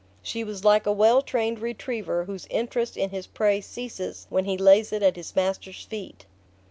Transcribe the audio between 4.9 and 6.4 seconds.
it at his master's feet.